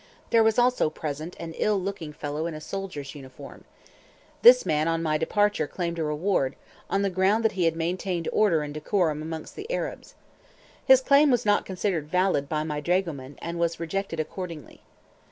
There 0.31 0.41
was 0.43 0.57
also 0.57 0.89
present 0.89 1.35
an 1.39 1.53
ill 1.59 1.79
looking 1.79 2.11
fellow 2.11 2.47
in 2.47 2.59
soldier's 2.59 3.13
uniform. 3.13 3.65
This 4.41 4.65
man 4.65 4.87
on 4.87 5.03
my 5.03 5.19
departure 5.19 5.67
claimed 5.67 5.99
a 5.99 6.03
reward, 6.03 6.55
on 6.89 7.03
the 7.03 7.11
ground 7.11 7.45
that 7.45 7.51
he 7.51 7.65
had 7.65 7.75
maintained 7.75 8.27
order 8.33 8.63
and 8.63 8.73
decorum 8.73 9.21
amongst 9.21 9.55
the 9.55 9.71
Arabs. 9.71 10.15
His 10.83 11.01
claim 11.01 11.29
was 11.29 11.45
not 11.45 11.67
considered 11.67 12.09
valid 12.09 12.49
by 12.49 12.63
my 12.63 12.81
dragoman, 12.81 13.37
and 13.43 13.59
was 13.59 13.79
rejected 13.79 14.19
accordingly. 14.19 14.81